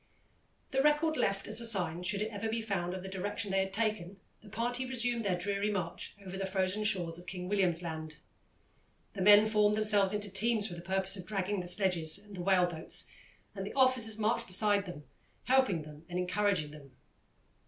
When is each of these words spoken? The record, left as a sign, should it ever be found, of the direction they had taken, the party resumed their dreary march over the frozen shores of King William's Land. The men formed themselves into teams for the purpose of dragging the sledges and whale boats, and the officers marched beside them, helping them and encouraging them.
The 0.71 0.81
record, 0.81 1.15
left 1.15 1.47
as 1.47 1.61
a 1.61 1.65
sign, 1.67 2.01
should 2.01 2.23
it 2.23 2.31
ever 2.31 2.49
be 2.49 2.59
found, 2.59 2.95
of 2.95 3.03
the 3.03 3.07
direction 3.07 3.51
they 3.51 3.59
had 3.59 3.71
taken, 3.71 4.17
the 4.41 4.49
party 4.49 4.83
resumed 4.83 5.23
their 5.23 5.37
dreary 5.37 5.69
march 5.69 6.15
over 6.25 6.37
the 6.37 6.47
frozen 6.47 6.83
shores 6.83 7.19
of 7.19 7.27
King 7.27 7.47
William's 7.47 7.83
Land. 7.83 8.17
The 9.13 9.21
men 9.21 9.45
formed 9.45 9.75
themselves 9.77 10.11
into 10.11 10.33
teams 10.33 10.67
for 10.67 10.73
the 10.73 10.81
purpose 10.81 11.17
of 11.17 11.27
dragging 11.27 11.59
the 11.59 11.67
sledges 11.67 12.17
and 12.17 12.35
whale 12.39 12.65
boats, 12.65 13.09
and 13.53 13.63
the 13.63 13.75
officers 13.75 14.17
marched 14.17 14.47
beside 14.47 14.85
them, 14.87 15.03
helping 15.43 15.83
them 15.83 16.03
and 16.09 16.17
encouraging 16.17 16.71
them. 16.71 16.93